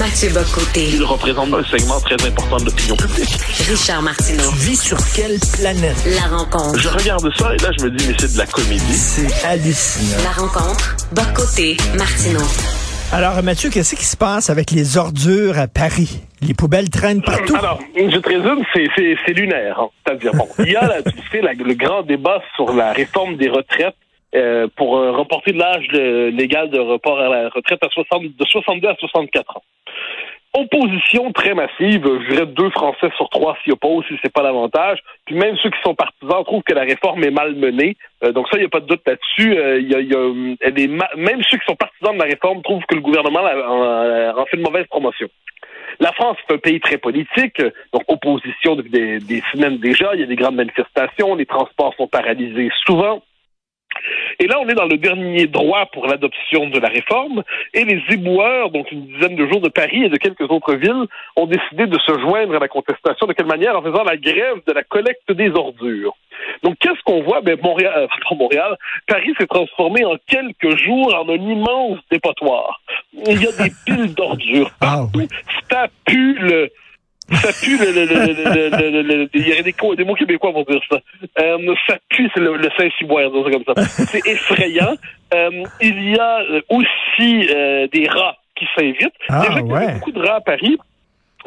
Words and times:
Mathieu 0.00 0.30
Bocoté. 0.30 0.88
Il 0.96 1.04
représente 1.04 1.52
un 1.52 1.62
segment 1.64 2.00
très 2.00 2.16
important 2.26 2.56
de 2.56 2.64
l'opinion 2.64 2.96
publique. 2.96 3.36
Richard 3.68 4.02
Martineau. 4.02 4.48
Tu 4.50 4.70
vis 4.70 4.80
sur 4.82 4.96
quelle 5.14 5.38
planète? 5.60 5.96
La 6.16 6.26
rencontre. 6.36 6.78
Je 6.78 6.88
regarde 6.88 7.30
ça 7.36 7.52
et 7.54 7.58
là, 7.58 7.70
je 7.78 7.84
me 7.84 7.90
dis, 7.90 8.08
mais 8.08 8.14
c'est 8.18 8.32
de 8.32 8.38
la 8.38 8.46
comédie. 8.46 8.80
C'est 8.94 9.46
hallucinant. 9.46 10.22
La 10.24 10.30
rencontre. 10.42 10.96
Bocoté. 11.12 11.76
Martineau. 11.96 12.40
Alors, 13.12 13.42
Mathieu, 13.42 13.70
qu'est-ce 13.70 13.94
qui 13.94 14.04
se 14.04 14.16
passe 14.16 14.48
avec 14.50 14.70
les 14.72 14.96
ordures 14.96 15.58
à 15.58 15.68
Paris? 15.68 16.20
Les 16.42 16.54
poubelles 16.54 16.88
traînent 16.90 17.22
partout. 17.22 17.54
Alors, 17.56 17.78
je 17.94 18.18
te 18.18 18.28
résume, 18.28 18.64
c'est, 18.74 18.86
c'est, 18.96 19.14
c'est 19.26 19.32
lunaire. 19.32 19.78
hein. 19.80 19.88
C'est-à-dire, 20.06 20.32
bon, 20.34 20.48
il 20.60 20.72
y 20.72 20.76
a, 20.76 20.86
là, 20.86 21.02
tu 21.02 21.12
sais, 21.30 21.40
la- 21.42 21.52
le 21.52 21.74
grand 21.74 22.02
débat 22.02 22.40
sur 22.56 22.72
la 22.72 22.92
réforme 22.92 23.36
des 23.36 23.48
retraites 23.50 23.96
euh, 24.34 24.68
pour 24.76 24.96
euh, 24.96 25.10
reporter 25.10 25.52
l'âge 25.52 25.86
euh, 25.94 26.30
légal 26.30 26.70
de 26.70 26.78
report 26.78 27.18
à 27.18 27.28
la 27.28 27.48
retraite 27.48 27.80
à 27.82 27.88
60, 27.90 28.22
de 28.22 28.44
62 28.44 28.88
à 28.88 28.94
64 29.00 29.56
ans. 29.56 29.62
Opposition 30.52 31.30
très 31.32 31.54
massive, 31.54 32.02
je 32.02 32.32
dirais 32.32 32.46
deux 32.46 32.70
Français 32.70 33.08
sur 33.16 33.28
trois 33.28 33.56
s'y 33.62 33.70
opposent 33.70 34.04
si 34.08 34.14
c'est 34.20 34.32
pas 34.32 34.42
l'avantage. 34.42 34.98
Puis 35.24 35.36
même 35.36 35.56
ceux 35.62 35.70
qui 35.70 35.80
sont 35.84 35.94
partisans 35.94 36.42
trouvent 36.44 36.64
que 36.64 36.74
la 36.74 36.82
réforme 36.82 37.22
est 37.22 37.30
mal 37.30 37.54
menée. 37.54 37.96
Euh, 38.24 38.32
donc 38.32 38.48
ça, 38.48 38.56
il 38.56 38.60
n'y 38.60 38.66
a 38.66 38.68
pas 38.68 38.80
de 38.80 38.86
doute 38.86 39.02
là-dessus. 39.06 39.56
Euh, 39.56 39.80
y 39.80 39.94
a, 39.94 40.00
y 40.00 40.12
a, 40.12 40.18
euh, 40.18 40.56
même 41.16 41.42
ceux 41.48 41.58
qui 41.58 41.66
sont 41.68 41.76
partisans 41.76 42.14
de 42.14 42.22
la 42.22 42.28
réforme 42.28 42.62
trouvent 42.62 42.84
que 42.88 42.96
le 42.96 43.00
gouvernement 43.00 43.42
en, 43.42 44.40
en 44.40 44.46
fait 44.46 44.56
une 44.56 44.64
mauvaise 44.64 44.86
promotion. 44.86 45.28
La 46.00 46.12
France 46.12 46.38
est 46.48 46.54
un 46.54 46.58
pays 46.58 46.80
très 46.80 46.96
politique, 46.96 47.60
euh, 47.60 47.70
donc 47.92 48.02
opposition 48.08 48.74
depuis 48.74 48.90
des, 48.90 49.18
des 49.18 49.42
semaines 49.52 49.78
déjà. 49.78 50.14
Il 50.14 50.20
y 50.20 50.24
a 50.24 50.26
des 50.26 50.36
grandes 50.36 50.56
manifestations, 50.56 51.34
les 51.34 51.46
transports 51.46 51.94
sont 51.96 52.08
paralysés 52.08 52.70
souvent. 52.86 53.22
Et 54.38 54.46
là, 54.46 54.58
on 54.60 54.68
est 54.68 54.74
dans 54.74 54.86
le 54.86 54.96
dernier 54.96 55.46
droit 55.46 55.86
pour 55.92 56.06
l'adoption 56.06 56.68
de 56.68 56.78
la 56.78 56.88
réforme, 56.88 57.42
et 57.74 57.84
les 57.84 58.02
éboueurs, 58.10 58.70
donc 58.70 58.90
une 58.92 59.06
dizaine 59.06 59.36
de 59.36 59.46
jours 59.46 59.60
de 59.60 59.68
Paris 59.68 60.04
et 60.04 60.08
de 60.08 60.16
quelques 60.16 60.50
autres 60.50 60.74
villes, 60.74 61.06
ont 61.36 61.46
décidé 61.46 61.86
de 61.86 61.98
se 61.98 62.18
joindre 62.20 62.56
à 62.56 62.58
la 62.58 62.68
contestation. 62.68 63.26
De 63.26 63.32
quelle 63.32 63.46
manière? 63.46 63.76
En 63.76 63.82
faisant 63.82 64.04
la 64.04 64.16
grève 64.16 64.58
de 64.66 64.72
la 64.72 64.82
collecte 64.82 65.30
des 65.32 65.50
ordures. 65.50 66.14
Donc, 66.62 66.76
qu'est-ce 66.78 67.02
qu'on 67.04 67.22
voit? 67.22 67.40
Ben, 67.40 67.58
Montréal, 67.62 67.92
euh, 67.96 68.34
Montréal, 68.36 68.76
Paris 69.06 69.34
s'est 69.38 69.46
transformé 69.46 70.04
en 70.04 70.16
quelques 70.26 70.76
jours 70.78 71.14
en 71.14 71.28
un 71.28 71.34
immense 71.34 71.98
dépotoir. 72.10 72.80
Il 73.12 73.42
y 73.42 73.46
a 73.46 73.52
des 73.52 73.72
piles 73.86 74.14
d'ordures 74.14 74.70
Ah, 74.80 75.02
partout. 75.12 75.28
Ça 75.70 75.86
pue 76.06 76.34
le, 76.38 76.70
ça 77.36 77.52
pue 77.52 77.78
le, 77.78 77.92
le, 77.92 78.04
le, 78.04 78.26
le, 78.32 78.90
le- 78.90 79.02
le- 79.02 79.14
le- 79.16 79.30
il 79.34 79.48
y 79.48 79.52
a 79.52 79.62
des, 79.62 80.04
mots 80.04 80.14
québécois 80.14 80.52
pour 80.52 80.64
dire 80.64 80.80
ça. 80.90 80.98
Euh, 81.40 81.74
ça 81.86 81.96
pue, 82.08 82.30
c'est 82.34 82.40
le, 82.40 82.56
le 82.56 82.68
Saint-Cyboire, 82.76 83.30
comme 83.30 83.64
ça. 83.74 83.82
C'est 83.86 84.26
effrayant. 84.26 84.94
Euh, 85.34 85.50
il 85.80 86.10
y 86.10 86.18
a 86.18 86.40
euh, 86.40 86.60
aussi 86.68 87.46
euh, 87.50 87.86
des 87.92 88.08
rats 88.08 88.36
qui 88.56 88.66
s'invitent. 88.76 89.14
Ah, 89.28 89.42
Déjà 89.42 89.60
qu'il 89.60 89.68
y 89.70 89.72
ouais. 89.72 89.94
beaucoup 89.94 90.12
de 90.12 90.20
rats 90.20 90.36
à 90.36 90.40
Paris. 90.40 90.76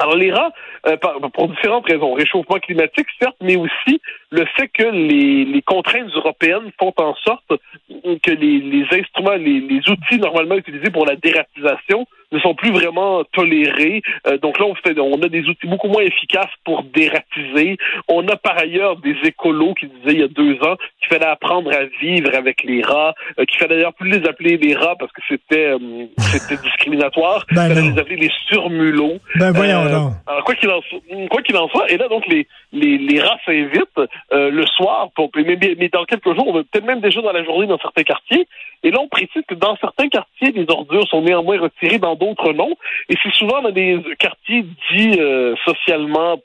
Alors 0.00 0.16
les 0.16 0.32
rats, 0.32 0.50
euh, 0.88 0.96
par- 0.96 1.20
pour 1.32 1.48
différentes 1.48 1.86
raisons, 1.86 2.14
réchauffement 2.14 2.56
climatique 2.58 3.06
certes, 3.22 3.36
mais 3.40 3.54
aussi 3.54 4.00
le 4.30 4.44
fait 4.56 4.66
que 4.66 4.82
les, 4.82 5.44
les 5.44 5.62
contraintes 5.62 6.10
européennes 6.16 6.72
font 6.80 6.92
en 6.96 7.14
sorte 7.14 7.52
que 7.88 8.30
les, 8.32 8.58
les 8.58 8.84
instruments, 8.90 9.36
les, 9.36 9.60
les 9.60 9.88
outils 9.88 10.18
normalement 10.18 10.56
utilisés 10.56 10.90
pour 10.90 11.06
la 11.06 11.14
dératisation 11.14 12.06
ne 12.32 12.38
sont 12.40 12.54
plus 12.54 12.70
vraiment 12.72 13.22
tolérés. 13.32 14.02
Euh, 14.26 14.38
donc 14.38 14.58
là, 14.58 14.66
on, 14.66 14.74
fait, 14.74 14.98
on 14.98 15.20
a 15.22 15.28
des 15.28 15.44
outils 15.48 15.66
beaucoup 15.66 15.88
moins 15.88 16.02
efficaces 16.02 16.50
pour 16.64 16.82
dératiser. 16.84 17.76
On 18.08 18.26
a 18.28 18.36
par 18.36 18.58
ailleurs 18.58 18.96
des 18.96 19.16
écolos 19.24 19.74
qui 19.74 19.86
disaient 19.86 20.14
il 20.14 20.20
y 20.20 20.24
a 20.24 20.28
deux 20.28 20.54
ans 20.62 20.76
qu'il 21.00 21.08
fallait 21.08 21.26
apprendre 21.26 21.70
à 21.72 21.84
vivre 22.00 22.30
avec 22.34 22.62
les 22.64 22.82
rats, 22.82 23.14
euh, 23.38 23.44
qu'il 23.44 23.58
fallait 23.58 23.76
d'ailleurs 23.76 23.94
plus 23.94 24.10
les 24.10 24.26
appeler 24.28 24.56
les 24.56 24.74
rats 24.74 24.96
parce 24.98 25.12
que 25.12 25.20
c'était 25.28 25.66
euh, 25.72 26.06
c'était 26.18 26.56
discriminatoire. 26.62 27.44
Ben 27.54 27.68
il 27.68 27.74
fallait 27.74 27.88
non. 27.88 27.94
les 27.94 28.00
appeler 28.00 28.16
les 28.16 28.30
surmulots. 28.48 29.18
Ben 29.36 29.52
voyons 29.52 29.84
Euh, 29.84 29.90
donc. 29.92 30.12
alors 30.26 30.44
quoi 30.44 30.54
qu'il 30.54 30.70
en 30.70 30.80
soit, 30.82 30.98
quoi 31.30 31.42
qu'il 31.42 31.56
en 31.56 31.68
soit, 31.68 31.90
et 31.90 31.96
là 31.96 32.08
donc 32.08 32.26
les 32.26 32.46
les, 32.72 32.98
les 32.98 33.20
rats 33.20 33.38
s'invitent 33.46 34.00
le 34.32 34.66
soir, 34.66 35.08
pour, 35.14 35.30
mais, 35.36 35.44
mais- 35.60 35.76
mais 35.78 35.88
dans 35.88 36.04
quelques 36.04 36.34
jours, 36.34 36.48
on 36.48 36.52
va 36.52 36.62
peut-être 36.64 36.84
même 36.84 37.00
déjà 37.00 37.20
dans 37.22 37.32
la 37.32 37.44
journée 37.44 37.66
dans 37.68 37.78
certains 37.78 38.02
quartiers. 38.02 38.46
Et 38.82 38.90
là, 38.90 38.98
on 39.00 39.08
précise 39.08 39.42
que 39.48 39.54
dans 39.54 39.76
certains 39.76 40.08
quartiers, 40.08 40.50
les 40.52 40.66
ordures 40.68 41.06
sont 41.08 41.22
néanmoins 41.22 41.58
retirées, 41.60 41.98
dans 41.98 42.13
d'autres 42.16 42.52
non. 42.52 42.76
Et 43.08 43.14
c'est 43.22 43.32
souvent 43.32 43.62
dans 43.62 43.70
des 43.70 44.00
quartiers 44.18 44.62
dits 44.90 45.18
euh, 45.18 45.54
socialement 45.64 46.40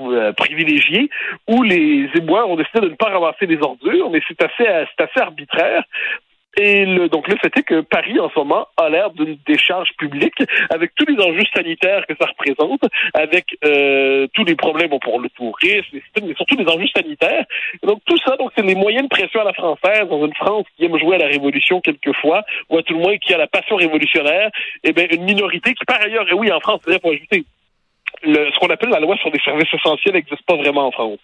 euh, 0.00 0.32
privilégiés 0.32 1.10
où 1.48 1.62
les 1.62 2.08
éboueurs 2.14 2.48
ont 2.48 2.56
décidé 2.56 2.80
de 2.80 2.90
ne 2.90 2.96
pas 2.96 3.10
ramasser 3.10 3.46
les 3.46 3.58
ordures, 3.62 4.10
mais 4.10 4.20
c'est 4.26 4.42
assez 4.42 4.64
c'est 4.64 5.04
assez 5.04 5.20
arbitraire. 5.20 5.84
Et 6.62 6.84
donc 7.08 7.26
le 7.26 7.36
fait 7.36 7.56
est 7.56 7.62
que 7.62 7.80
Paris 7.80 8.20
en 8.20 8.28
ce 8.28 8.38
moment 8.38 8.66
a 8.76 8.90
l'air 8.90 9.10
d'une 9.12 9.38
décharge 9.46 9.88
publique 9.96 10.34
avec 10.68 10.94
tous 10.94 11.06
les 11.06 11.18
enjeux 11.18 11.46
sanitaires 11.54 12.04
que 12.06 12.14
ça 12.20 12.26
représente, 12.26 12.82
avec 13.14 13.46
euh, 13.64 14.26
tous 14.34 14.44
les 14.44 14.56
problèmes 14.56 14.90
pour 15.00 15.20
le 15.20 15.30
tourisme, 15.30 15.98
mais 16.22 16.34
surtout 16.34 16.58
les 16.58 16.68
enjeux 16.68 16.88
sanitaires. 16.94 17.46
Donc 17.82 18.00
tout 18.04 18.18
ça, 18.26 18.36
donc 18.36 18.52
c'est 18.54 18.62
les 18.62 18.74
moyens 18.74 19.04
de 19.04 19.08
pression 19.08 19.40
à 19.40 19.44
la 19.44 19.54
française 19.54 20.06
dans 20.10 20.26
une 20.26 20.34
France 20.34 20.66
qui 20.76 20.84
aime 20.84 20.98
jouer 20.98 21.14
à 21.14 21.20
la 21.20 21.28
révolution 21.28 21.80
quelquefois, 21.80 22.44
ou 22.68 22.76
à 22.76 22.82
tout 22.82 22.92
le 22.92 23.00
moins 23.00 23.16
qui 23.16 23.32
a 23.32 23.38
la 23.38 23.46
passion 23.46 23.76
révolutionnaire. 23.76 24.50
Et 24.84 24.92
bien 24.92 25.06
une 25.10 25.24
minorité 25.24 25.72
qui 25.72 25.86
par 25.86 26.02
ailleurs, 26.02 26.28
et 26.30 26.34
oui 26.34 26.52
en 26.52 26.60
France, 26.60 26.82
c'est-à-dire 26.84 27.00
faut 27.00 27.14
ajouter 27.14 27.46
ce 28.22 28.58
qu'on 28.58 28.68
appelle 28.68 28.90
la 28.90 29.00
loi 29.00 29.16
sur 29.16 29.30
les 29.30 29.40
services 29.40 29.72
essentiels 29.72 30.14
n'existe 30.14 30.42
pas 30.42 30.56
vraiment 30.56 30.86
en 30.86 30.90
France. 30.90 31.18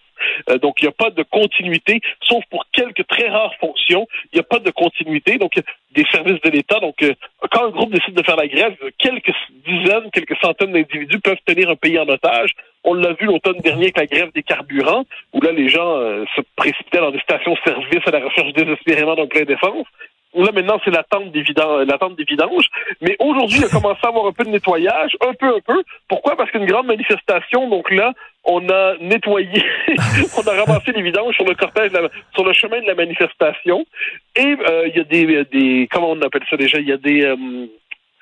Euh, 0.49 0.57
donc, 0.57 0.81
il 0.81 0.85
n'y 0.85 0.89
a 0.89 0.91
pas 0.91 1.09
de 1.09 1.23
continuité, 1.23 2.01
sauf 2.21 2.43
pour 2.49 2.65
quelques 2.71 3.05
très 3.07 3.29
rares 3.29 3.55
fonctions. 3.59 4.07
Il 4.31 4.35
n'y 4.35 4.39
a 4.41 4.43
pas 4.43 4.59
de 4.59 4.71
continuité. 4.71 5.37
Donc, 5.37 5.53
des 5.91 6.05
services 6.11 6.41
de 6.41 6.49
l'État. 6.49 6.79
Donc, 6.79 7.01
euh, 7.01 7.13
quand 7.51 7.65
un 7.65 7.69
groupe 7.69 7.91
décide 7.91 8.13
de 8.13 8.23
faire 8.23 8.35
la 8.35 8.47
grève, 8.47 8.75
quelques 8.97 9.33
dizaines, 9.65 10.09
quelques 10.11 10.37
centaines 10.37 10.71
d'individus 10.71 11.19
peuvent 11.19 11.37
tenir 11.45 11.69
un 11.69 11.75
pays 11.75 11.97
en 11.99 12.07
otage. 12.07 12.51
On 12.83 12.93
l'a 12.93 13.13
vu 13.13 13.25
l'automne 13.25 13.59
dernier 13.59 13.85
avec 13.85 13.97
la 13.97 14.05
grève 14.05 14.31
des 14.33 14.43
carburants, 14.43 15.05
où 15.33 15.41
là, 15.41 15.51
les 15.51 15.69
gens 15.69 15.97
euh, 15.97 16.25
se 16.35 16.41
précipitaient 16.55 16.99
dans 16.99 17.11
des 17.11 17.19
stations-service 17.19 18.01
à 18.05 18.11
la 18.11 18.19
recherche 18.19 18.53
désespérément 18.53 19.15
d'un 19.15 19.27
plein 19.27 19.43
d'essence. 19.43 19.87
Là, 20.33 20.51
maintenant, 20.53 20.79
c'est 20.83 20.91
l'attente 20.91 21.31
des, 21.31 21.41
vidanges. 21.41 22.67
Mais 23.01 23.15
aujourd'hui, 23.19 23.59
il 23.59 23.65
a 23.65 23.69
commencé 23.69 23.99
à 24.03 24.09
avoir 24.09 24.27
un 24.27 24.31
peu 24.31 24.43
de 24.43 24.49
nettoyage, 24.49 25.17
un 25.21 25.33
peu, 25.33 25.47
un 25.47 25.59
peu. 25.65 25.83
Pourquoi? 26.07 26.35
Parce 26.35 26.51
qu'une 26.51 26.65
grande 26.65 26.87
manifestation, 26.87 27.69
donc 27.69 27.89
là, 27.91 28.13
on 28.43 28.67
a 28.69 28.95
nettoyé, 28.99 29.63
on 30.37 30.47
a 30.47 30.63
ramassé 30.63 30.91
les 30.91 31.01
vidanges 31.01 31.35
sur 31.35 31.45
le 31.45 31.55
cortège, 31.55 31.91
sur 32.33 32.45
le 32.45 32.53
chemin 32.53 32.81
de 32.81 32.87
la 32.87 32.95
manifestation. 32.95 33.85
Et 34.35 34.55
euh, 34.69 34.87
il 34.87 34.97
y 34.97 34.99
a 34.99 35.03
des, 35.03 35.45
des, 35.45 35.87
comment 35.91 36.11
on 36.11 36.21
appelle 36.21 36.43
ça 36.49 36.57
déjà? 36.57 36.79
Il 36.79 36.87
y 36.87 36.93
a 36.93 36.97
des... 36.97 37.23
euh, 37.23 37.35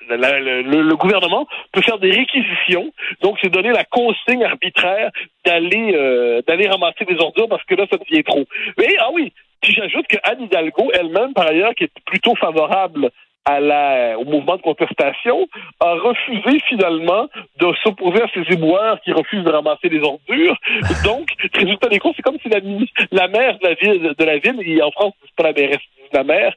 le, 0.08 0.82
le 0.82 0.96
gouvernement 0.96 1.46
peut 1.72 1.82
faire 1.82 1.98
des 1.98 2.10
réquisitions, 2.10 2.92
donc 3.22 3.38
c'est 3.42 3.48
donner 3.48 3.70
la 3.70 3.84
consigne 3.84 4.44
arbitraire 4.44 5.10
d'aller 5.44 5.94
euh, 5.94 6.42
d'aller 6.46 6.68
ramasser 6.68 7.04
des 7.04 7.16
ordures 7.18 7.48
parce 7.48 7.64
que 7.64 7.74
là 7.74 7.86
ça 7.90 7.96
devient 7.96 8.24
trop. 8.24 8.44
Mais 8.78 8.94
ah 9.00 9.10
oui, 9.12 9.32
puis 9.66 9.74
j'ajoute 9.74 10.06
que 10.06 10.16
Anne 10.22 10.42
Hidalgo 10.42 10.90
elle-même 10.94 11.34
par 11.34 11.48
ailleurs 11.48 11.74
qui 11.74 11.84
est 11.84 11.92
plutôt 12.06 12.36
favorable 12.36 13.10
à 13.44 13.60
la, 13.60 14.18
au 14.18 14.24
mouvement 14.24 14.56
de 14.56 14.62
contestation, 14.62 15.46
a 15.78 15.94
refusé 15.94 16.58
finalement 16.68 17.28
de 17.60 17.72
s'opposer 17.82 18.22
à 18.22 18.26
ces 18.34 18.52
éboueurs 18.52 19.00
qui 19.02 19.12
refusent 19.12 19.44
de 19.44 19.50
ramasser 19.50 19.88
les 19.88 20.00
ordures. 20.00 20.56
Donc, 21.04 21.28
résultat 21.54 21.88
des 21.88 22.00
comptes, 22.00 22.14
c'est 22.16 22.22
comme 22.22 22.38
si 22.42 22.48
la, 22.48 22.58
la 23.12 23.28
maire 23.28 23.56
de 23.58 23.68
la 23.68 23.74
ville, 23.74 24.14
de 24.18 24.24
la 24.24 24.38
ville, 24.38 24.60
et 24.66 24.82
en 24.82 24.90
France, 24.90 25.14
c'est 25.22 25.36
pas 25.36 25.44
la 25.44 25.52
mairesse, 25.52 25.78
la 26.12 26.24
maire, 26.24 26.52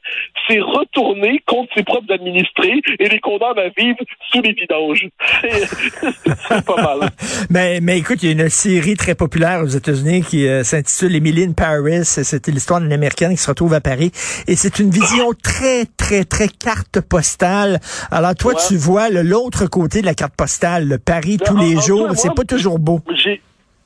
s'est 0.48 0.60
retournée 0.60 1.42
contre 1.46 1.70
ses 1.76 1.84
propres 1.84 2.14
administrés 2.14 2.82
et 3.00 3.10
les 3.10 3.20
condamne 3.20 3.58
à 3.60 3.70
vivre 3.78 3.98
sous 4.32 4.42
les 4.42 4.54
vidanges. 4.54 5.08
C'est 5.42 6.66
pas 6.66 6.82
mal. 6.82 7.10
Mais, 7.50 7.80
mais 7.82 7.98
écoute, 7.98 8.22
il 8.24 8.26
y 8.26 8.30
a 8.30 8.44
une 8.44 8.50
série 8.50 8.96
très 8.96 9.16
populaire 9.16 9.62
aux 9.62 9.68
États-Unis 9.68 10.24
qui 10.24 10.48
euh, 10.48 10.64
s'intitule 10.64 11.16
Emily 11.16 11.44
in 11.46 11.52
Paris. 11.54 12.04
C'était 12.06 12.52
l'histoire 12.52 12.82
d'une 12.82 12.94
Américaine 12.94 13.32
qui 13.32 13.38
se 13.38 13.50
retrouve 13.50 13.74
à 13.74 13.82
Paris. 13.82 14.12
Et 14.48 14.56
c'est 14.56 14.80
une 14.80 14.90
vision 14.90 15.32
très, 15.42 15.86
très, 15.98 16.24
très 16.26 16.48
carte 16.48 17.02
postale. 17.02 17.80
Alors 18.12 18.36
toi, 18.36 18.54
Ouais. 18.54 18.62
tu 18.68 18.78
vois 18.78 19.10
l'autre 19.10 19.68
côté 19.68 20.02
de 20.02 20.06
la 20.06 20.16
carte 20.16 20.34
postale, 20.36 20.88
le 20.88 20.98
Paris 20.98 21.38
tous 21.38 21.56
en- 21.56 21.62
les 21.62 21.78
en 21.78 21.82
jours. 21.82 22.08
C'est 22.16 22.34
pas 22.34 22.44
toujours 22.44 22.80
beau. 22.80 23.00
J'ai 23.16 23.42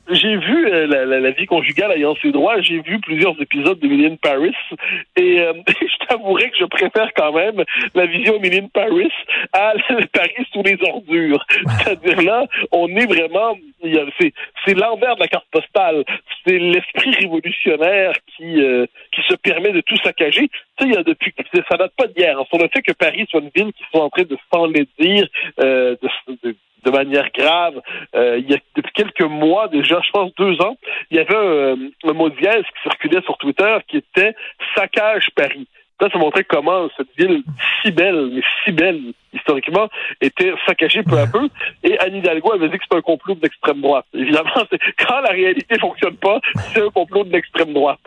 j'ai 0.09 0.35
vu 0.35 0.67
euh, 0.67 0.85
la, 0.88 1.05
la, 1.05 1.19
la 1.19 1.31
vie 1.31 1.45
conjugale 1.45 1.91
ayant 1.94 2.15
ses 2.21 2.31
droits, 2.31 2.59
j'ai 2.61 2.81
vu 2.81 3.00
plusieurs 3.00 3.39
épisodes 3.41 3.79
de 3.79 3.88
Million 3.88 4.15
Paris 4.17 4.53
et 5.15 5.39
euh, 5.39 5.53
je 5.67 6.05
t'avouerai 6.07 6.50
que 6.50 6.57
je 6.59 6.65
préfère 6.65 7.09
quand 7.15 7.31
même 7.31 7.63
la 7.95 8.05
vision 8.05 8.39
Million 8.39 8.67
Paris 8.67 9.11
à 9.53 9.73
Paris 10.13 10.45
sous 10.51 10.63
les 10.63 10.77
ordures. 10.88 11.45
C'est-à-dire 11.79 12.21
là, 12.21 12.45
on 12.71 12.88
est 12.95 13.05
vraiment, 13.05 13.57
c'est 13.81 14.73
l'envers 14.77 15.15
de 15.15 15.21
la 15.21 15.27
carte 15.27 15.47
postale, 15.51 16.03
c'est 16.45 16.59
l'esprit 16.59 17.11
révolutionnaire 17.15 18.13
qui 18.35 18.61
euh, 18.61 18.85
qui 19.13 19.21
se 19.27 19.35
permet 19.35 19.71
de 19.71 19.81
tout 19.81 19.97
saccager. 20.03 20.50
Tu 20.79 20.91
sais, 20.91 21.03
depuis 21.03 21.33
ça 21.69 21.77
date 21.77 21.94
pas 21.97 22.07
d'hier. 22.07 22.38
hein, 22.38 22.44
sur 22.50 22.57
le 22.57 22.67
fait 22.73 22.81
que 22.81 22.91
Paris 22.91 23.25
soit 23.29 23.39
une 23.41 23.51
ville 23.55 23.73
qui 23.73 23.83
soit 23.91 24.03
en 24.03 24.09
train 24.09 24.23
de 24.23 24.38
s'enlaidir 24.51 25.27
euh, 25.59 25.95
de, 26.01 26.35
de 26.44 26.55
de 26.83 26.91
manière 26.91 27.30
grave. 27.38 27.81
Euh, 28.15 28.38
il 28.39 28.50
y 28.50 28.53
a 28.53 28.57
depuis 28.75 28.94
quelques 28.94 29.21
mois 29.21 29.68
déjà, 29.68 30.01
je 30.06 30.12
pense 30.12 30.33
deux 30.35 30.59
ans, 30.62 30.77
il 31.12 31.18
y 31.18 31.19
avait 31.19 31.35
un, 31.35 32.09
un 32.09 32.13
mot 32.13 32.30
de 32.30 32.35
dièse 32.35 32.63
qui 32.63 32.81
circulait 32.83 33.21
sur 33.21 33.38
Twitter 33.38 33.77
qui 33.88 33.97
était 33.97 34.35
saccage 34.75 35.27
Paris. 35.35 35.68
Là, 36.01 36.09
ça 36.12 36.18
montrait 36.18 36.44
comment 36.44 36.89
cette 36.97 37.15
ville 37.18 37.44
si 37.81 37.91
belle, 37.91 38.30
mais 38.33 38.41
si 38.63 38.71
belle, 38.74 39.13
historiquement, 39.33 39.89
était 40.21 40.53
saccagé 40.65 41.03
peu 41.03 41.18
à 41.18 41.27
peu. 41.27 41.50
Et 41.83 41.97
Anne 42.00 42.15
Hidalgo 42.15 42.53
avait 42.53 42.69
dit 42.69 42.77
que 42.77 42.83
c'était 42.83 42.97
un 42.97 43.01
complot 43.01 43.35
de 43.35 43.41
l'extrême 43.41 43.81
droite. 43.81 44.06
Évidemment, 44.13 44.51
quand 45.00 45.21
la 45.21 45.31
réalité 45.31 45.80
fonctionne 45.80 46.15
pas, 46.15 46.39
c'est 46.74 46.81
un 46.81 46.89
complot 46.89 47.24
de 47.24 47.31
l'extrême 47.31 47.74
droite. 47.74 48.00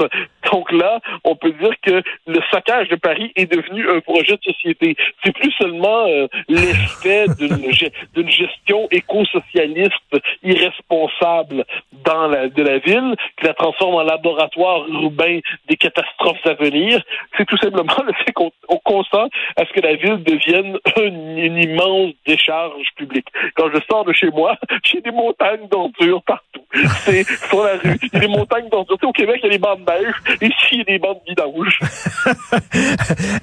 Donc 0.53 0.71
là, 0.73 1.01
on 1.25 1.37
peut 1.37 1.53
dire 1.53 1.73
que 1.83 2.03
le 2.27 2.41
saccage 2.51 2.89
de 2.89 2.97
Paris 2.97 3.33
est 3.37 3.51
devenu 3.51 3.89
un 3.91 4.01
projet 4.01 4.37
de 4.37 4.53
société. 4.53 4.97
C'est 5.25 5.33
plus 5.33 5.53
seulement 5.53 6.07
euh, 6.07 6.29
l'effet 6.49 7.27
d'une 7.39 8.31
gestion 8.31 8.89
éco-socialiste 8.91 9.95
irresponsable 10.43 11.65
dans 12.05 12.29
la, 12.29 12.49
de 12.49 12.63
la 12.63 12.79
ville 12.79 13.15
qui 13.39 13.47
la 13.47 13.55
transforme 13.55 13.95
en 13.95 14.03
laboratoire 14.03 14.89
urbain 14.89 15.41
des 15.69 15.77
catastrophes 15.77 16.45
à 16.47 16.55
venir. 16.55 17.03
C'est 17.37 17.47
tout 17.47 17.59
simplement 17.59 18.03
le 18.05 18.13
fait 18.25 18.33
qu'on 18.33 18.51
consent 18.85 19.29
à 19.57 19.65
ce 19.67 19.73
que 19.73 19.81
la 19.81 19.95
ville 19.95 20.23
devienne 20.23 20.79
une, 21.17 21.57
immense 21.57 22.13
décharge 22.27 22.87
publique. 22.97 23.27
Quand 23.57 23.71
je 23.73 23.79
sors 23.91 24.05
de 24.05 24.13
chez 24.13 24.31
moi, 24.31 24.57
j'ai 24.85 25.01
des 25.01 25.11
montagnes 25.11 25.69
d'ordures 25.71 26.23
partout. 26.23 26.61
C'est 27.05 27.25
sur 27.49 27.63
la 27.63 27.77
rue. 27.79 27.99
Il 28.03 28.11
y 28.13 28.17
a 28.17 28.21
des 28.21 28.29
montagnes 28.29 28.69
d'ordures. 28.69 28.97
Au 29.03 29.13
Québec, 29.13 29.41
il 29.43 29.47
y 29.47 29.49
a 29.49 29.53
des 29.53 29.59
bandes 29.59 29.85
de 29.85 29.93
neige. 29.93 30.15
Ici, 30.43 30.69
il 30.73 30.79
y 30.79 30.81
a 30.81 30.85
des 30.85 30.99
bandes 30.99 31.19
de 31.25 31.31
vidange. 31.31 31.79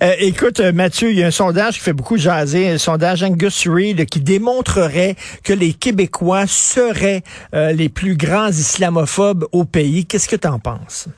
euh, 0.03 0.13
écoute, 0.19 0.59
euh, 0.59 0.71
Mathieu, 0.71 1.11
il 1.11 1.19
y 1.19 1.23
a 1.23 1.27
un 1.27 1.31
sondage 1.31 1.75
qui 1.75 1.81
fait 1.81 1.93
beaucoup 1.93 2.17
jaser, 2.17 2.69
un 2.69 2.77
sondage 2.77 3.23
Angus 3.23 3.67
Reid 3.67 4.05
qui 4.05 4.19
démontrerait 4.19 5.15
que 5.43 5.53
les 5.53 5.73
Québécois 5.73 6.47
seraient 6.47 7.21
euh, 7.53 7.71
les 7.71 7.89
plus 7.89 8.15
grands 8.15 8.49
islamophobes 8.49 9.47
au 9.51 9.65
pays. 9.65 10.05
Qu'est-ce 10.05 10.29
que 10.29 10.35
tu 10.35 10.47
en 10.47 10.59
penses? 10.59 11.09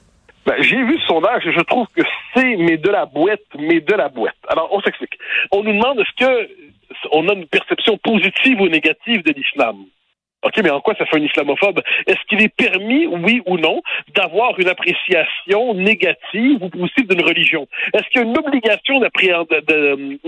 Ben, 0.45 0.61
j'ai 0.61 0.83
vu 0.83 0.99
ce 0.99 1.07
sondage 1.07 1.45
et 1.47 1.53
je 1.53 1.61
trouve 1.61 1.87
que 1.95 2.03
c'est 2.33 2.55
mais 2.57 2.77
de 2.77 2.89
la 2.89 3.05
boîte, 3.05 3.41
mais 3.57 3.79
de 3.81 3.93
la 3.93 4.09
boîte. 4.09 4.35
Alors, 4.47 4.69
on 4.71 4.79
s'explique. 4.81 5.17
On 5.51 5.63
nous 5.63 5.73
demande 5.73 5.99
est-ce 5.99 6.25
que 6.25 6.49
on 7.11 7.27
a 7.29 7.33
une 7.33 7.47
perception 7.47 7.97
positive 7.97 8.61
ou 8.61 8.67
négative 8.67 9.23
de 9.23 9.33
l'islam? 9.33 9.85
OK, 10.45 10.61
mais 10.63 10.69
en 10.69 10.79
quoi 10.79 10.93
ça 10.95 11.07
fait 11.07 11.17
un 11.17 11.23
islamophobe? 11.23 11.81
Est-ce 12.05 12.23
qu'il 12.29 12.39
est 12.39 12.55
permis, 12.55 13.07
oui 13.07 13.41
ou 13.47 13.57
non, 13.57 13.81
d'avoir 14.13 14.57
une 14.59 14.67
appréciation 14.67 15.73
négative 15.73 16.61
ou 16.61 16.69
positive 16.69 17.07
d'une 17.07 17.25
religion? 17.25 17.67
Est-ce 17.93 18.07
qu'il 18.09 18.21
y 18.21 18.23
a 18.23 18.27
une 18.27 18.37
obligation 18.37 19.01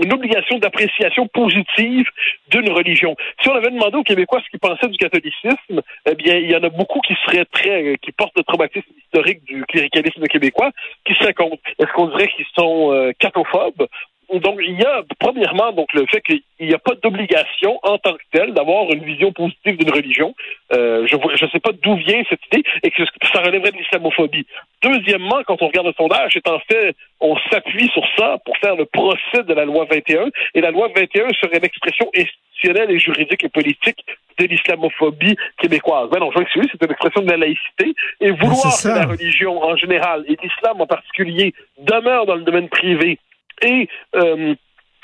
une 0.02 0.12
obligation 0.12 0.58
d'appréciation 0.58 1.28
positive 1.28 2.06
d'une 2.50 2.68
religion? 2.70 3.14
Si 3.40 3.48
on 3.48 3.54
avait 3.54 3.70
demandé 3.70 3.96
aux 3.96 4.02
Québécois 4.02 4.40
ce 4.44 4.50
qu'ils 4.50 4.58
pensaient 4.58 4.88
du 4.88 4.98
catholicisme, 4.98 5.82
eh 6.10 6.14
bien, 6.16 6.34
il 6.34 6.50
y 6.50 6.56
en 6.56 6.64
a 6.64 6.68
beaucoup 6.68 7.00
qui 7.00 7.14
seraient 7.24 7.44
très, 7.44 7.96
qui 8.02 8.10
portent 8.10 8.36
le 8.36 8.42
traumatisme 8.42 8.90
historique 8.98 9.44
du 9.44 9.64
cléricalisme 9.66 10.24
québécois, 10.24 10.72
qui 11.04 11.14
seraient 11.14 11.34
contre. 11.34 11.62
Est-ce 11.78 11.92
qu'on 11.92 12.08
dirait 12.08 12.28
qu'ils 12.28 12.46
sont 12.58 12.92
euh, 12.92 13.12
cathophobes? 13.20 13.86
Donc, 14.34 14.60
il 14.62 14.78
y 14.78 14.84
a, 14.84 15.02
premièrement, 15.18 15.72
donc 15.72 15.92
le 15.94 16.04
fait 16.06 16.20
qu'il 16.20 16.42
n'y 16.60 16.74
a 16.74 16.78
pas 16.78 16.94
d'obligation 17.02 17.78
en 17.82 17.96
tant 17.98 18.12
que 18.12 18.22
telle 18.30 18.52
d'avoir 18.52 18.90
une 18.92 19.04
vision 19.04 19.32
positive 19.32 19.78
d'une 19.78 19.90
religion. 19.90 20.34
Euh, 20.72 21.06
je 21.06 21.16
ne 21.16 21.50
sais 21.50 21.60
pas 21.60 21.70
d'où 21.82 21.96
vient 21.96 22.22
cette 22.28 22.44
idée 22.52 22.62
et 22.82 22.90
que 22.90 23.02
ça 23.32 23.40
relèverait 23.40 23.72
de 23.72 23.78
l'islamophobie. 23.78 24.46
Deuxièmement, 24.82 25.42
quand 25.46 25.62
on 25.62 25.68
regarde 25.68 25.86
le 25.86 25.94
sondage, 25.94 26.32
c'est 26.34 26.48
en 26.48 26.58
fait, 26.70 26.94
on 27.20 27.36
s'appuie 27.50 27.88
sur 27.88 28.04
ça 28.18 28.38
pour 28.44 28.56
faire 28.58 28.76
le 28.76 28.84
procès 28.84 29.42
de 29.46 29.54
la 29.54 29.64
loi 29.64 29.86
21 29.90 30.28
et 30.54 30.60
la 30.60 30.70
loi 30.70 30.88
21 30.94 31.28
serait 31.40 31.60
l'expression 31.60 32.10
institutionnelle 32.14 32.90
et 32.90 32.98
juridique 32.98 33.44
et 33.44 33.48
politique 33.48 34.04
de 34.38 34.46
l'islamophobie 34.46 35.36
québécoise. 35.58 36.10
Ben 36.10 36.20
non, 36.20 36.30
je 36.32 36.38
c'est 36.54 36.84
une 36.84 36.90
expression 36.90 37.22
de 37.22 37.30
la 37.30 37.38
laïcité 37.38 37.94
et 38.20 38.30
vouloir 38.30 38.72
que 38.82 38.88
la 38.88 39.06
religion 39.06 39.62
en 39.62 39.76
général 39.76 40.24
et 40.28 40.36
l'islam 40.42 40.80
en 40.80 40.86
particulier 40.86 41.54
demeure 41.78 42.26
dans 42.26 42.36
le 42.36 42.42
domaine 42.42 42.68
privé 42.68 43.18
et 43.62 43.88
euh, 44.16 44.54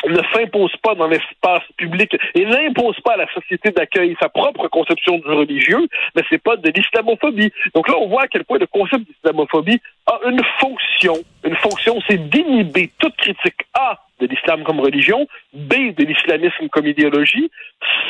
ne 0.09 0.21
s'impose 0.33 0.75
pas 0.83 0.95
dans 0.95 1.07
l'espace 1.07 1.63
public 1.77 2.17
et 2.35 2.45
n'impose 2.45 2.99
pas 3.01 3.15
à 3.15 3.17
la 3.17 3.33
société 3.33 3.71
d'accueil 3.71 4.17
sa 4.21 4.29
propre 4.29 4.69
conception 4.69 5.19
du 5.19 5.29
religieux, 5.29 5.87
mais 6.15 6.23
c'est 6.29 6.43
pas 6.43 6.57
de 6.57 6.71
l'islamophobie. 6.71 7.53
Donc 7.75 7.89
là, 7.89 7.95
on 7.99 8.09
voit 8.09 8.23
à 8.23 8.29
quel 8.29 8.45
point 8.45 8.59
le 8.59 8.67
concept 8.67 9.05
d'islamophobie 9.07 9.81
a 10.07 10.19
une 10.29 10.43
fonction. 10.61 11.15
Une 11.45 11.57
fonction, 11.57 12.01
c'est 12.09 12.29
d'inhiber 12.29 12.91
toute 12.99 13.17
critique 13.17 13.63
A 13.75 14.01
de 14.21 14.27
l'islam 14.27 14.63
comme 14.63 14.81
religion, 14.81 15.27
B 15.53 15.95
de 15.97 16.05
l'islamisme 16.05 16.69
comme 16.69 16.87
idéologie, 16.87 17.51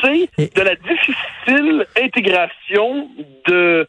C 0.01 0.29
de 0.37 0.61
la 0.61 0.75
difficile 0.75 1.85
intégration 2.01 3.09
de 3.47 3.87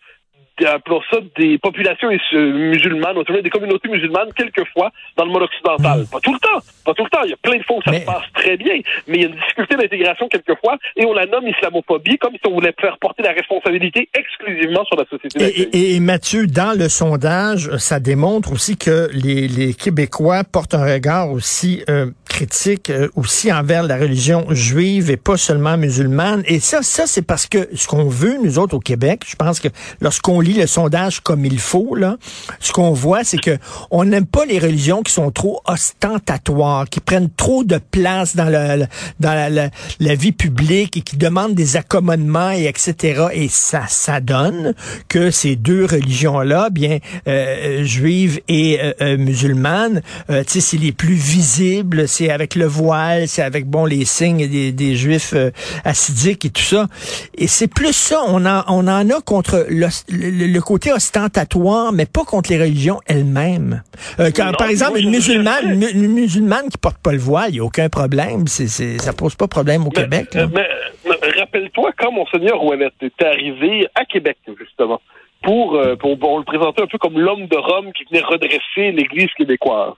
appelons 0.64 1.00
ça 1.10 1.18
des 1.36 1.58
populations 1.58 2.08
musulmanes, 2.32 3.16
des 3.42 3.50
communautés 3.50 3.88
musulmanes, 3.88 4.32
quelquefois, 4.34 4.90
dans 5.16 5.24
le 5.24 5.30
monde 5.30 5.42
occidental. 5.42 6.04
Pas 6.10 6.20
tout 6.20 6.32
le 6.32 6.38
temps, 6.38 6.64
pas 6.84 6.94
tout 6.94 7.04
le 7.04 7.10
temps. 7.10 7.24
Il 7.24 7.30
y 7.30 7.34
a 7.34 7.36
plein 7.42 7.58
de 7.58 7.62
fois 7.64 7.76
où 7.76 7.82
ça 7.82 7.92
se 7.92 8.04
passe 8.04 8.24
très 8.34 8.56
bien, 8.56 8.80
mais 9.06 9.16
il 9.16 9.20
y 9.20 9.24
a 9.24 9.28
une 9.28 9.34
difficulté 9.34 9.76
d'intégration 9.76 10.28
quelquefois, 10.28 10.78
et 10.96 11.04
on 11.04 11.12
la 11.12 11.26
nomme 11.26 11.46
islamophobie, 11.48 12.18
comme 12.18 12.32
si 12.34 12.40
on 12.46 12.54
voulait 12.54 12.74
faire 12.80 12.96
porter 12.98 13.22
la 13.22 13.32
responsabilité 13.32 14.08
exclusivement 14.14 14.84
sur 14.84 14.96
la 14.96 15.04
société. 15.04 15.44
Et, 15.44 15.96
et, 15.96 16.00
Mathieu, 16.00 16.46
dans 16.46 16.78
le 16.78 16.88
sondage, 16.88 17.70
ça 17.76 18.00
démontre 18.00 18.52
aussi 18.52 18.76
que 18.76 19.08
les, 19.12 19.48
les 19.48 19.74
Québécois 19.74 20.44
portent 20.44 20.74
un 20.74 20.84
regard 20.84 21.30
aussi 21.30 21.82
euh, 21.90 22.06
critique 22.28 22.90
euh, 22.90 23.08
aussi 23.16 23.52
envers 23.52 23.82
la 23.82 23.96
religion 23.96 24.46
juive 24.50 25.10
et 25.10 25.16
pas 25.16 25.36
seulement 25.36 25.76
musulmane. 25.76 26.42
Et 26.46 26.60
ça, 26.60 26.82
ça 26.82 27.06
c'est 27.06 27.22
parce 27.22 27.46
que 27.46 27.68
ce 27.74 27.86
qu'on 27.86 28.08
veut, 28.08 28.36
nous 28.42 28.58
autres 28.58 28.76
au 28.76 28.80
Québec, 28.80 29.22
je 29.26 29.36
pense 29.36 29.60
que 29.60 29.68
lorsqu'on 30.00 30.40
le 30.54 30.66
sondage 30.66 31.20
comme 31.20 31.44
il 31.44 31.58
faut, 31.58 31.94
là, 31.94 32.16
ce 32.60 32.72
qu'on 32.72 32.93
voit, 32.93 33.25
c'est 33.25 33.38
que 33.38 33.58
on 33.90 34.04
n'aime 34.04 34.26
pas 34.26 34.44
les 34.44 34.58
religions 34.58 35.02
qui 35.02 35.12
sont 35.12 35.31
trop 35.31 35.60
ostentatoires, 35.66 36.88
qui 36.88 37.00
prennent 37.00 37.31
trop 37.31 37.64
de 37.64 37.78
place 37.78 38.37
dans, 38.37 38.48
le, 38.48 38.87
dans 39.20 39.34
la, 39.34 39.70
la, 40.00 40.14
vie 40.14 40.32
publique 40.32 40.96
et 40.96 41.00
qui 41.00 41.16
demandent 41.16 41.54
des 41.54 41.76
accommodements 41.76 42.50
et 42.50 42.66
etc. 42.66 43.26
Et 43.32 43.48
ça, 43.48 43.82
ça 43.88 44.20
donne 44.20 44.75
que 45.08 45.31
ces 45.31 45.56
deux 45.56 45.84
religions-là, 45.84 46.70
bien 46.70 46.99
euh, 47.28 47.84
juives 47.84 48.40
et 48.49 48.81
euh, 48.81 48.92
euh 49.00 49.16
musulmanes, 49.16 50.02
euh, 50.31 50.42
tu 50.44 50.54
sais, 50.54 50.60
c'est 50.60 50.76
les 50.76 50.92
plus 50.92 51.14
visibles, 51.14 52.08
c'est 52.08 52.31
avec 52.31 52.54
le 52.54 52.66
voile, 52.66 53.28
c'est 53.28 53.42
avec 53.42 53.66
bon 53.66 53.84
les 53.84 54.04
signes 54.04 54.49
des, 54.49 54.72
des 54.72 54.96
juifs 54.96 55.34
assidiques 55.84 56.44
et 56.44 56.50
tout 56.50 56.62
ça. 56.62 56.88
Et 57.37 57.46
c'est 57.46 57.69
plus 57.69 57.92
ça, 57.92 58.20
on 58.26 58.44
en, 58.46 58.64
on 58.69 58.88
en 58.88 59.10
a 59.10 59.20
contre 59.20 59.66
côté 60.60 60.92
ostentatoire, 60.92 61.92
mais 61.92 62.06
pas 62.06 62.24
contre 62.24 62.50
les 62.50 62.58
religions 62.58 63.00
elles-mêmes. 63.06 63.82
Euh, 64.18 64.30
par 64.58 64.68
exemple, 64.68 64.98
une 64.98 65.10
musulmane, 65.10 65.80
une, 65.94 66.08
musulmane 66.08 66.68
qui 66.68 66.78
porte 66.78 66.98
pas 67.02 67.12
le 67.12 67.18
voile, 67.18 67.50
il 67.50 67.54
n'y 67.54 67.61
a 67.61 67.64
aucun 67.64 67.88
problème. 67.88 68.46
C'est, 68.46 68.68
c'est, 68.68 68.99
ça 68.99 69.12
pose 69.12 69.34
pas 69.34 69.46
de 69.46 69.50
problème 69.50 69.87
au 69.87 69.90
Québec. 69.90 70.37
Mais, 70.52 70.68
rappelle-toi 71.38 71.92
quand 71.96 72.12
Monseigneur 72.12 72.62
Ouellet 72.64 72.90
est 73.00 73.22
arrivé 73.22 73.87
à 73.94 74.04
Québec, 74.04 74.38
justement, 74.58 75.00
pour, 75.42 75.76
euh, 75.76 75.96
pour, 75.96 76.11
le 76.11 76.44
présenter 76.44 76.82
un 76.82 76.87
peu 76.87 76.99
comme 76.99 77.18
l'homme 77.18 77.46
de 77.46 77.56
Rome 77.56 77.92
qui 77.92 78.04
venait 78.11 78.25
redresser 78.25 78.92
l'Église 78.92 79.30
québécoise. 79.37 79.94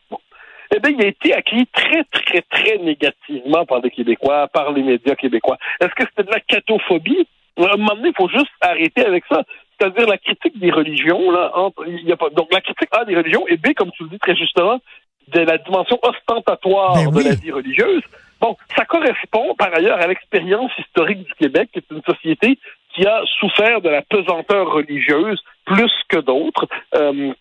Eh 0.75 0.81
bien, 0.81 0.91
il 0.99 1.05
a 1.05 1.09
été 1.09 1.33
accueilli 1.33 1.67
très, 1.73 2.05
très, 2.13 2.43
très 2.43 2.77
négativement 2.79 3.65
par 3.65 3.81
les 3.81 3.91
Québécois, 3.91 4.49
par 4.49 4.73
les 4.73 4.83
médias 4.83 5.15
québécois. 5.15 5.57
Est-ce 5.81 5.95
que 5.95 6.05
c'était 6.11 6.29
de 6.29 6.31
la 6.31 6.41
catophobie? 6.41 7.27
À 7.57 7.73
un 7.73 7.77
moment 7.79 7.95
donné, 7.95 8.11
il 8.11 8.15
faut 8.15 8.29
juste 8.29 8.51
arrêter 8.61 9.05
avec 9.05 9.25
ça 9.31 9.43
c'est-à-dire 9.79 10.07
la 10.07 10.19
critique 10.19 10.59
des 10.59 10.71
religions, 10.71 11.31
là, 11.31 11.53
il 11.87 12.05
y 12.05 12.13
a 12.13 12.17
pas, 12.17 12.31
donc 12.31 12.53
la 12.53 12.61
critique 12.61 12.89
A 12.93 13.05
des 13.05 13.17
religions 13.17 13.47
et 13.47 13.57
B, 13.57 13.75
comme 13.75 13.91
tu 13.93 14.05
le 14.05 14.11
dis 14.11 14.19
très 14.19 14.35
justement, 14.35 14.81
de 15.29 15.41
la 15.41 15.59
dimension 15.59 15.99
ostentatoire 16.03 16.95
ben 16.95 17.11
de 17.11 17.25
la 17.25 17.35
vie 17.35 17.53
religieuse. 17.53 18.03
Bon, 18.41 18.57
ça 18.77 18.85
correspond 18.85 19.55
par 19.57 19.75
ailleurs 19.75 20.01
à 20.01 20.07
l'expérience 20.07 20.71
historique 20.79 21.25
du 21.25 21.35
Québec, 21.35 21.71
qui 21.73 21.81
est 21.81 21.91
une 21.91 22.03
société 22.03 22.59
qui 22.95 23.07
a 23.07 23.23
souffert 23.39 23.81
de 23.81 23.89
la 23.89 24.03
pesanteur 24.03 24.73
religieuse 24.73 25.41
plus 25.65 25.93
que 26.09 26.19
d'autres. 26.19 26.67
Euh, 26.95 27.33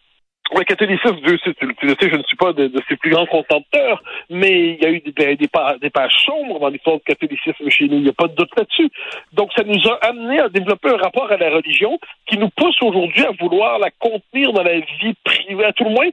le 0.55 0.63
catholicisme, 0.63 1.17
Dieu 1.25 1.37
tu, 1.37 1.85
le 1.85 1.95
sais, 1.99 2.09
je 2.09 2.15
ne 2.15 2.23
suis 2.23 2.37
pas 2.37 2.53
de, 2.53 2.71
ses 2.87 2.95
plus 2.95 3.11
grands 3.11 3.25
contempteurs, 3.25 4.01
mais 4.29 4.73
il 4.73 4.83
y 4.83 4.85
a 4.85 4.89
eu 4.89 5.01
des, 5.01 5.35
des, 5.35 5.35
des 5.35 5.89
pages 5.89 6.15
sombres 6.25 6.59
dans 6.59 6.69
l'histoire 6.69 6.97
du 6.97 7.03
catholicisme 7.03 7.69
chez 7.69 7.87
nous, 7.87 7.97
il 7.97 8.03
n'y 8.03 8.09
a 8.09 8.13
pas 8.13 8.27
de 8.27 8.35
doute 8.35 8.55
là-dessus. 8.55 8.89
Donc 9.33 9.51
ça 9.55 9.63
nous 9.63 9.79
a 9.89 9.95
amené 10.05 10.39
à 10.39 10.49
développer 10.49 10.89
un 10.89 10.97
rapport 10.97 11.31
à 11.31 11.37
la 11.37 11.49
religion 11.49 11.99
qui 12.25 12.37
nous 12.37 12.49
pousse 12.49 12.81
aujourd'hui 12.81 13.25
à 13.25 13.31
vouloir 13.39 13.79
la 13.79 13.91
contenir 13.91 14.53
dans 14.53 14.63
la 14.63 14.79
vie 14.79 15.13
privée, 15.23 15.65
à 15.65 15.73
tout 15.73 15.83
le 15.83 15.91
moins 15.91 16.09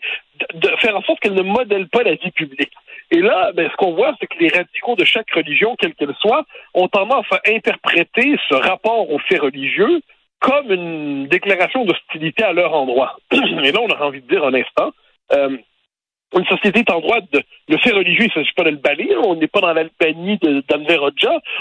de, 0.55 0.69
faire 0.81 0.97
en 0.97 1.03
sorte 1.03 1.21
qu'elle 1.21 1.35
ne 1.35 1.43
modèle 1.43 1.89
pas 1.89 2.03
la 2.03 2.15
vie 2.15 2.31
publique. 2.31 2.73
Et 3.11 3.21
là, 3.21 3.53
ben, 3.53 3.69
ce 3.71 3.77
qu'on 3.77 3.95
voit, 3.95 4.15
c'est 4.21 4.27
que 4.27 4.39
les 4.39 4.49
radicaux 4.49 4.97
de 4.97 5.05
chaque 5.05 5.31
religion, 5.31 5.77
quelle 5.79 5.95
qu'elle 5.95 6.15
soit, 6.21 6.45
ont 6.75 6.89
tendance 6.89 7.27
à 7.31 7.41
interpréter 7.49 8.37
ce 8.49 8.55
rapport 8.55 9.11
aux 9.11 9.19
faits 9.19 9.41
religieux 9.41 10.01
comme 10.45 10.71
une 10.71 11.27
déclaration 11.29 11.87
d'hostilité 11.87 12.45
à 12.45 12.53
leur 12.53 12.75
endroit. 12.75 13.17
Et 13.33 13.73
là, 13.73 13.81
on 13.81 13.89
a 13.89 14.05
envie 14.05 14.21
de 14.21 14.29
dire 14.29 14.45
un 14.45 14.53
instant, 14.53 14.93
euh, 15.33 15.57
une 16.37 16.45
société 16.47 16.81
est 16.81 16.91
en 16.91 17.01
droit 17.01 17.21
de 17.33 17.43
le 17.69 17.79
fait 17.79 17.93
religieux, 17.93 18.25
il 18.25 18.29
ne 18.29 18.33
s'agit 18.33 18.53
pas 18.55 18.65
de 18.65 18.71
le 18.71 18.77
balayer. 18.77 19.17
On 19.17 19.37
n'est 19.37 19.47
pas 19.47 19.61
dans 19.61 19.73
l'Albanie 19.73 20.39
d'Anver 20.69 20.99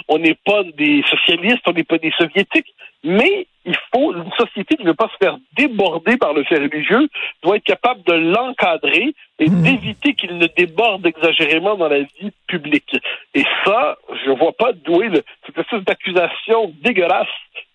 on 0.10 0.18
n'est 0.18 0.38
pas 0.46 0.64
des 0.76 1.02
socialistes, 1.10 1.62
on 1.68 1.74
n'est 1.74 1.84
pas 1.84 1.98
des 1.98 2.12
soviétiques. 2.18 2.74
Mais 3.04 3.48
il 3.66 3.76
faut 3.94 4.14
une 4.14 4.32
société 4.38 4.76
qui 4.76 4.84
ne 4.84 4.90
veut 4.90 4.96
pas 4.96 5.10
se 5.14 5.18
faire 5.24 5.38
déborder 5.56 6.18
par 6.18 6.34
le 6.34 6.44
fait 6.44 6.58
religieux 6.58 7.08
doit 7.44 7.58
être 7.58 7.64
capable 7.64 8.04
de 8.04 8.14
l'encadrer 8.14 9.14
et 9.40 9.50
mmh. 9.50 9.62
d'éviter 9.62 10.14
qu'il 10.16 10.38
ne 10.38 10.48
déborde 10.48 11.06
exagérément 11.06 11.76
dans 11.76 11.88
la 11.88 12.00
vie 12.00 12.32
publique. 12.48 12.98
Et 13.34 13.44
ça, 13.64 13.98
je 14.26 14.32
ne 14.32 14.36
vois 14.36 14.54
pas 14.54 14.74
d'où 14.74 15.02
est 15.02 15.10
le, 15.10 15.24
cette 15.46 15.58
espèce 15.58 15.84
d'accusation 15.84 16.74
dégueulasse 16.82 17.28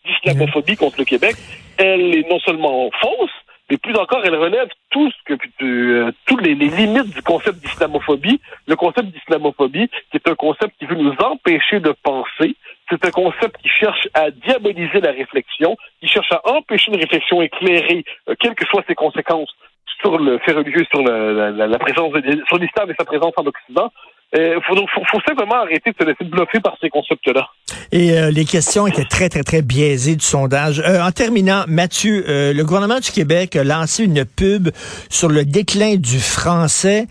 d'islamophobie 0.05 0.77
contre 0.77 0.99
le 0.99 1.05
Québec. 1.05 1.37
Elle 1.77 2.15
est 2.17 2.29
non 2.29 2.41
seulement 2.41 2.91
fausse, 3.01 3.31
mais 3.71 3.77
plus 3.77 3.95
encore, 3.97 4.25
elle 4.25 4.35
relève 4.35 4.69
tout 4.91 5.11
ce 5.11 5.35
que 5.35 5.39
euh, 5.63 6.11
toutes 6.27 6.41
les, 6.41 6.55
limites 6.55 7.15
du 7.15 7.23
concept 7.23 7.59
d'islamophobie. 7.59 8.41
Le 8.67 8.77
concept 8.77 9.09
d'islamophobie, 9.09 9.91
c'est 10.11 10.27
un 10.27 10.35
concept 10.35 10.75
qui 10.79 10.87
veut 10.87 10.97
nous 10.97 11.15
empêcher 11.23 11.81
de 11.81 11.95
penser. 12.03 12.57
C'est 12.89 13.05
un 13.05 13.11
concept 13.11 13.59
qui 13.63 13.69
cherche 13.69 14.09
à 14.15 14.31
diaboliser 14.31 15.01
la 15.01 15.13
réflexion, 15.13 15.77
qui 16.01 16.09
cherche 16.09 16.33
à 16.33 16.41
empêcher 16.49 16.91
une 16.91 17.01
réflexion 17.01 17.43
éclairée, 17.43 18.05
euh, 18.29 18.35
quelles 18.41 18.55
que 18.55 18.67
soient 18.67 18.85
ses 18.89 18.95
conséquences 18.95 19.55
sur 20.01 20.19
le 20.19 20.39
fait 20.39 20.53
religieux, 20.53 20.85
sur 20.91 21.03
la, 21.03 21.51
la 21.51 21.79
présence 21.79 22.13
de, 22.13 22.43
sur 22.47 22.59
l'islam 22.59 22.91
et 22.91 22.95
sa 22.99 23.05
présence 23.05 23.33
en 23.37 23.47
Occident. 23.47 23.91
Il 24.35 24.41
euh, 24.41 24.61
faut, 24.67 24.75
faut, 24.75 25.01
faut, 25.11 25.21
simplement 25.27 25.55
arrêter 25.55 25.91
de 25.91 25.97
se 25.99 26.05
laisser 26.05 26.25
bluffer 26.25 26.61
par 26.61 26.77
ces 26.83 26.91
concepts-là. 26.91 27.49
Et 27.93 28.13
euh, 28.13 28.31
les 28.31 28.45
questions 28.45 28.87
étaient 28.87 29.07
très, 29.07 29.31
très, 29.31 29.43
très 29.43 29.63
biaisées 29.63 30.17
du 30.17 30.25
sondage. 30.25 30.81
Euh, 30.81 31.01
en 31.01 31.11
terminant, 31.13 31.65
Mathieu, 31.67 32.25
le 32.29 32.63
gouvernement 32.63 33.01
du 33.01 33.11
Québec 33.11 33.57
a 33.57 33.65
lancé 33.65 34.05
une 34.05 34.27
pub 34.27 34.69
sur 35.09 35.31
le 35.31 35.47
déclin 35.47 35.97
du 35.97 36.21
français. 36.21 37.07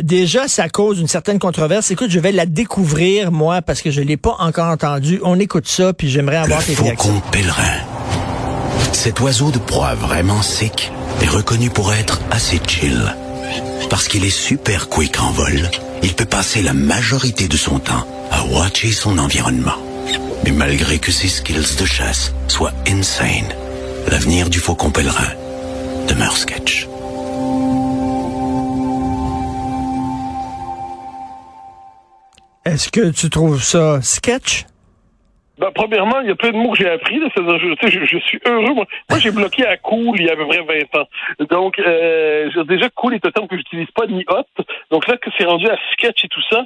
déjà, 0.00 0.48
ça 0.48 0.68
cause 0.68 1.00
une 1.00 1.06
certaine 1.06 1.38
controverse. 1.38 1.92
Écoute, 1.92 2.10
je 2.10 2.18
vais 2.18 2.32
la 2.32 2.46
découvrir, 2.46 3.30
moi, 3.30 3.62
parce 3.62 3.80
que 3.80 3.92
je 3.92 4.00
l'ai 4.00 4.16
pas 4.16 4.34
encore 4.40 4.72
entendu. 4.72 5.20
On 5.22 5.38
écoute 5.38 5.68
ça, 5.68 5.92
puis 5.92 6.08
j'aimerais 6.08 6.38
avoir 6.38 6.64
tes 6.64 6.74
réactions. 6.74 7.22
pèlerin. 7.30 7.84
Cet 8.92 9.20
oiseau 9.20 9.52
de 9.52 9.58
proie 9.58 9.94
vraiment 9.94 10.42
sec 10.42 10.90
est 11.22 11.28
reconnu 11.28 11.70
pour 11.70 11.92
être 11.92 12.20
assez 12.30 12.60
chill. 12.66 13.14
Parce 13.90 14.08
qu'il 14.08 14.24
est 14.24 14.30
super 14.30 14.88
quick 14.88 15.20
en 15.20 15.30
vol 15.30 15.70
il 16.02 16.14
peut 16.14 16.24
passer 16.24 16.62
la 16.62 16.74
majorité 16.74 17.48
de 17.48 17.56
son 17.56 17.78
temps 17.78 18.06
à 18.30 18.44
watcher 18.44 18.92
son 18.92 19.18
environnement. 19.18 19.76
Mais 20.44 20.52
malgré 20.52 20.98
que 20.98 21.10
ses 21.10 21.28
skills 21.28 21.76
de 21.78 21.84
chasse 21.84 22.32
soient 22.46 22.72
insane, 22.86 23.48
l'avenir 24.08 24.48
du 24.48 24.58
faucon 24.58 24.90
pèlerin 24.90 25.32
demeure 26.08 26.36
sketch. 26.36 26.88
Est-ce 32.64 32.90
que 32.90 33.10
tu 33.10 33.30
trouves 33.30 33.62
ça 33.62 34.00
sketch? 34.02 34.66
Ben, 35.58 35.70
premièrement, 35.74 36.20
il 36.20 36.28
y 36.28 36.30
a 36.30 36.36
plein 36.36 36.50
de 36.50 36.56
mots 36.56 36.70
que 36.70 36.78
j'ai 36.78 36.88
appris. 36.88 37.18
Là. 37.18 37.28
Je, 37.36 37.88
je, 37.88 38.04
je, 38.04 38.18
suis 38.18 38.40
heureux. 38.46 38.74
Moi, 38.74 38.86
moi 39.10 39.18
j'ai 39.18 39.32
bloqué 39.32 39.66
à 39.66 39.76
cool 39.76 40.16
il 40.20 40.26
y 40.26 40.30
a 40.30 40.34
à 40.34 40.36
peu 40.36 40.46
près 40.46 40.62
20 40.62 41.00
ans. 41.00 41.08
Donc, 41.50 41.78
euh, 41.80 42.50
déjà, 42.64 42.88
cool 42.90 43.14
est 43.14 43.26
un 43.26 43.30
terme 43.30 43.48
que 43.48 43.56
j'utilise 43.56 43.90
pas, 43.90 44.06
ni 44.06 44.24
hot. 44.28 44.62
Donc 44.90 45.08
là, 45.08 45.16
que 45.16 45.30
c'est 45.36 45.44
rendu 45.44 45.66
à 45.66 45.76
sketch 45.92 46.24
et 46.24 46.28
tout 46.28 46.42
ça, 46.48 46.64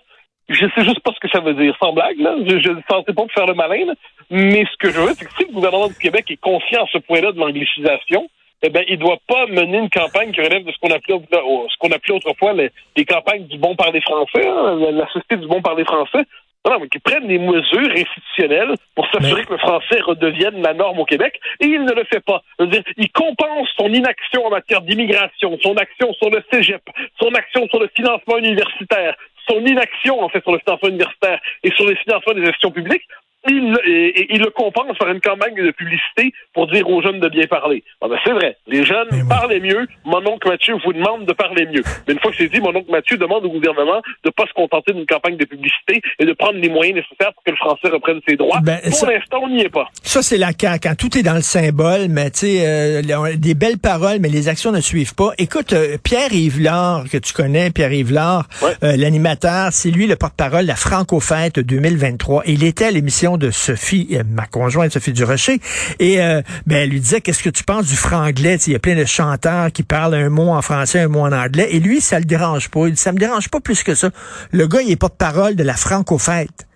je 0.49 0.67
sais 0.75 0.85
juste 0.85 1.01
pas 1.01 1.13
ce 1.15 1.21
que 1.21 1.29
ça 1.33 1.41
veut 1.41 1.55
dire. 1.55 1.75
Sans 1.83 1.93
blague, 1.93 2.19
là. 2.19 2.37
Je 2.47 2.71
ne 2.71 2.81
sentais 2.91 3.15
pas 3.15 3.23
pour 3.23 3.33
faire 3.33 3.47
le 3.47 3.55
malin. 3.55 3.95
Mais 4.31 4.65
ce 4.71 4.77
que 4.79 4.91
je 4.91 5.01
veux, 5.01 5.15
c'est 5.15 5.25
que 5.25 5.33
si 5.39 5.47
le 5.47 5.55
gouvernement 5.55 5.89
du 5.89 5.95
Québec 5.95 6.31
est 6.31 6.41
conscient 6.41 6.85
à 6.85 6.87
ce 6.93 6.99
point-là 6.99 7.33
de 7.33 7.39
l'anglicisation, 7.39 8.29
eh 8.63 8.69
ben, 8.69 8.85
il 8.89 8.99
doit 8.99 9.19
pas 9.27 9.47
mener 9.47 9.79
une 9.79 9.91
campagne 9.91 10.33
qui 10.33 10.41
relève 10.41 10.65
de 10.65 10.71
ce 10.71 10.79
qu'on 10.79 10.95
appelait, 10.95 11.19
ce 11.19 11.79
qu'on 11.79 11.91
appelait 11.91 12.15
autrefois 12.15 12.53
les, 12.53 12.71
les, 12.97 13.05
campagnes 13.05 13.45
du 13.47 13.59
bon 13.59 13.75
parler 13.75 14.01
français, 14.01 14.47
hein, 14.47 14.77
la 14.93 15.07
société 15.09 15.37
du 15.37 15.49
bon 15.49 15.61
parler 15.63 15.85
français. 15.85 16.25
Non, 16.65 16.79
mais 16.81 16.89
qu'ils 16.89 17.01
prennent 17.01 17.27
des 17.27 17.39
mesures 17.39 17.91
institutionnelles 17.91 18.75
pour 18.95 19.07
s'assurer 19.11 19.45
que 19.45 19.53
le 19.53 19.59
français 19.59 20.01
redevienne 20.01 20.63
la 20.63 20.75
norme 20.75 21.01
au 21.01 21.05
Québec, 21.05 21.41
et 21.61 21.67
il 21.67 21.83
ne 21.85 21.93
le 21.93 22.05
fait 22.05 22.21
pas. 22.21 22.43
il 22.61 23.11
compense 23.11 23.69
son 23.77 23.89
inaction 23.89 24.47
en 24.47 24.51
matière 24.51 24.81
d'immigration, 24.83 25.59
son 25.61 25.75
action 25.77 26.13
sur 26.15 26.31
le 26.31 26.43
cégep, 26.53 26.83
son 27.21 27.31
action 27.35 27.67
sur 27.69 27.81
le 27.81 27.91
financement 27.97 28.39
universitaire, 28.39 29.17
son 29.49 29.59
inaction, 29.67 30.23
en 30.23 30.29
fait, 30.29 30.43
sur 30.43 30.53
le 30.53 30.61
financement 30.61 30.89
universitaire 30.89 31.41
et 31.65 31.73
sur 31.73 31.89
les 31.89 31.97
financements 31.97 32.35
des 32.35 32.47
gestions 32.47 32.71
publiques 32.71 33.09
il, 33.49 33.77
et, 33.87 34.35
il 34.35 34.41
le 34.41 34.51
compense 34.51 34.97
par 34.99 35.11
une 35.11 35.21
campagne 35.21 35.55
de 35.55 35.71
publicité 35.73 36.33
pour 36.55 36.67
dire 36.69 36.89
aux 36.89 37.03
jeunes 37.03 37.21
de 37.21 37.29
bien 37.29 37.47
parler. 37.47 37.83
Ah 38.01 38.09
ben 38.09 38.17
c'est 38.25 38.33
vrai, 38.33 38.57
les 38.67 38.85
jeunes 38.85 39.09
parlent 39.29 39.59
mieux. 39.61 39.87
Mon 40.05 40.25
oncle 40.27 40.49
Mathieu 40.49 40.75
vous 40.85 40.93
demande 40.93 41.27
de 41.27 41.33
parler 41.33 41.67
mieux. 41.67 41.83
Mais 42.07 42.15
une 42.15 42.21
fois 42.21 42.31
que 42.31 42.37
c'est 42.39 42.49
dit, 42.49 42.61
mon 42.61 42.75
oncle 42.75 42.91
Mathieu 42.91 43.17
demande 43.17 43.45
au 43.45 43.51
gouvernement 43.51 44.01
de 44.25 44.29
ne 44.29 44.31
pas 44.31 44.47
se 44.47 44.53
contenter 44.53 44.93
d'une 44.93 45.07
campagne 45.07 45.37
de 45.37 45.45
publicité 45.45 46.01
et 46.19 46.25
de 46.25 46.33
prendre 46.33 46.59
les 46.59 46.69
moyens 46.69 46.97
nécessaires 46.97 47.33
pour 47.35 47.43
que 47.45 47.51
le 47.51 47.57
français 47.57 47.89
reprenne 47.89 48.21
ses 48.29 48.37
droits. 48.37 48.61
Ben, 48.63 48.79
pour 48.81 49.09
l'instant, 49.09 49.41
on 49.43 49.49
n'y 49.49 49.63
est 49.63 49.69
pas. 49.69 49.89
Ça, 50.03 50.23
c'est 50.23 50.39
la 50.39 50.53
CAQ. 50.59 50.81
Quand 50.83 50.97
tout 50.97 51.17
est 51.17 51.23
dans 51.23 51.35
le 51.35 51.43
symbole, 51.43 52.09
mais 52.09 52.31
tu 52.31 52.41
sais, 52.41 52.67
euh, 52.67 53.37
des 53.37 53.55
belles 53.55 53.79
paroles, 53.79 54.19
mais 54.21 54.29
les 54.29 54.49
actions 54.49 54.73
ne 54.73 54.81
suivent 54.81 55.15
pas. 55.15 55.31
Écoute, 55.39 55.73
euh, 55.73 55.97
Pierre 56.03 56.33
Yvelard, 56.33 57.05
que 57.11 57.19
tu 57.19 57.33
connais, 57.33 57.71
Pierre 57.71 57.93
Yvelard, 57.93 58.49
euh, 58.65 58.97
l'animateur, 58.97 59.69
c'est 59.71 59.91
lui 59.91 60.07
le 60.07 60.17
porte-parole 60.17 60.63
de 60.63 60.69
la 60.69 60.77
Franco-Fête 60.77 61.61
2023. 61.61 62.43
Il 62.47 62.65
était 62.65 62.87
à 62.87 62.91
l'émission 62.91 63.32
de 63.37 63.51
Sophie, 63.51 64.09
euh, 64.13 64.23
ma 64.29 64.47
conjointe 64.47 64.93
Sophie 64.93 65.13
Durocher, 65.13 65.59
et 65.99 66.21
euh, 66.21 66.43
ben, 66.67 66.77
elle 66.77 66.91
lui 66.91 67.01
disait 67.01 67.21
qu'est-ce 67.21 67.43
que 67.43 67.51
tu 67.51 67.65
penses 67.65 67.89
du 67.89 67.97
franglais? 67.97 68.57
Il 68.67 68.73
y 68.73 68.77
a 68.77 68.79
plein 68.79 68.97
de 68.97 69.05
chanteurs 69.05 69.71
qui 69.73 69.83
parlent 69.83 70.15
un 70.15 70.29
mot 70.29 70.51
en 70.51 70.63
français, 70.63 71.01
un 71.01 71.09
mot 71.09 71.21
en 71.21 71.33
anglais, 71.33 71.69
et 71.71 71.81
lui 71.81 72.01
ça 72.01 72.19
le 72.19 72.25
dérange 72.25 72.71
pas. 72.71 72.87
Il 72.87 72.93
dit 72.93 73.01
ça 73.01 73.13
me 73.13 73.19
dérange 73.19 73.49
pas 73.49 73.61
plus 73.61 73.83
que 73.83 73.95
ça. 73.95 74.11
Le 74.51 74.67
gars 74.67 74.81
il 74.83 74.91
est 74.91 75.01
pas 75.01 75.09
de 75.09 75.15
parole 75.15 75.57
de 75.57 75.63
la 75.63 75.75
franco-fête. 75.75 76.67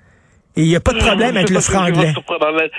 Et 0.56 0.62
il 0.62 0.68
n'y 0.68 0.76
a 0.76 0.80
pas 0.80 0.94
de 0.94 0.98
problème 0.98 1.36
avec 1.36 1.50
le 1.50 1.60
franglais. 1.60 2.14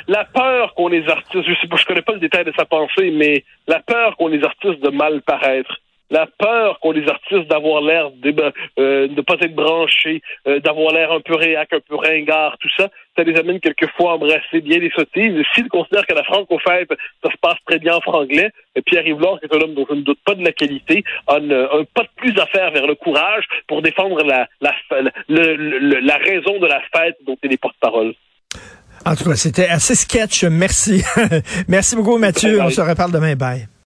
La, 0.07 0.25
peur 0.25 0.73
qu'ont 0.73 0.87
les 0.87 1.07
artistes, 1.07 1.45
je 1.47 1.53
sais 1.61 1.67
pas, 1.67 1.75
je 1.75 1.85
connais 1.85 2.01
pas 2.01 2.13
le 2.13 2.19
détail 2.19 2.43
de 2.43 2.53
sa 2.57 2.65
pensée, 2.65 3.11
mais 3.11 3.43
la 3.67 3.79
peur 3.81 4.17
qu'ont 4.17 4.29
les 4.29 4.43
artistes 4.43 4.81
de 4.81 4.89
mal 4.89 5.21
paraître 5.21 5.69
la 6.09 6.27
peur 6.37 6.79
qu'ont 6.79 6.91
les 6.91 7.07
artistes 7.07 7.47
d'avoir 7.49 7.81
l'air 7.81 8.11
de 8.11 8.33
euh, 8.79 9.07
ne 9.07 9.21
pas 9.21 9.35
être 9.41 9.55
branchés, 9.55 10.21
euh, 10.47 10.59
d'avoir 10.59 10.93
l'air 10.93 11.11
un 11.11 11.21
peu 11.21 11.35
réac, 11.35 11.73
un 11.73 11.79
peu 11.79 11.95
ringard, 11.95 12.57
tout 12.59 12.69
ça, 12.77 12.89
ça 13.15 13.23
les 13.23 13.37
amène 13.37 13.59
quelquefois 13.59 14.11
à 14.11 14.15
embrasser 14.15 14.61
bien 14.61 14.79
les 14.79 14.91
sottises. 14.91 15.33
S'ils 15.53 15.67
considèrent 15.69 16.05
qu'à 16.05 16.15
la 16.15 16.23
franco-fête, 16.23 16.89
ça 17.23 17.31
se 17.31 17.37
passe 17.41 17.57
très 17.65 17.79
bien 17.79 17.95
en 17.95 18.01
franglais, 18.01 18.51
et 18.75 18.81
Pierre-Yves 18.81 19.17
qui 19.17 19.45
est 19.45 19.55
un 19.55 19.61
homme 19.61 19.73
dont 19.73 19.85
je 19.89 19.95
ne 19.95 20.01
doute 20.01 20.19
pas 20.25 20.35
de 20.35 20.43
la 20.43 20.51
qualité, 20.51 21.03
a 21.27 21.35
un 21.35 21.83
pas 21.93 22.03
de 22.03 22.09
plus 22.15 22.37
à 22.39 22.45
faire 22.47 22.71
vers 22.71 22.87
le 22.87 22.95
courage 22.95 23.45
pour 23.67 23.81
défendre 23.81 24.23
la, 24.23 24.47
la, 24.61 24.73
la 25.27 26.17
raison 26.17 26.59
de 26.59 26.67
la 26.67 26.81
fête 26.95 27.17
dont 27.25 27.37
il 27.43 27.51
est 27.51 27.57
porte-parole. 27.57 28.13
En 29.05 29.15
tout 29.15 29.23
cas, 29.23 29.35
c'était 29.35 29.67
assez 29.67 29.95
sketch. 29.95 30.43
Merci. 30.45 31.03
Merci 31.67 31.95
beaucoup, 31.95 32.17
Mathieu. 32.17 32.61
On 32.61 32.69
se 32.69 32.81
reparle 32.81 33.11
demain. 33.11 33.35
Bye. 33.35 33.67